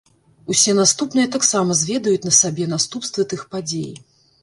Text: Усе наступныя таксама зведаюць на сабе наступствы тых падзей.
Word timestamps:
Усе 0.53 0.73
наступныя 0.79 1.27
таксама 1.35 1.77
зведаюць 1.83 2.25
на 2.27 2.35
сабе 2.41 2.69
наступствы 2.75 3.31
тых 3.33 3.49
падзей. 3.57 3.91